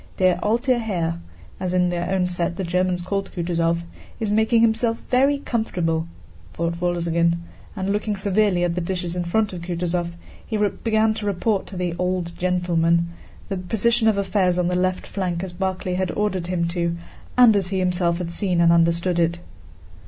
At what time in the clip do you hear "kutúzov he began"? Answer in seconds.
9.61-11.13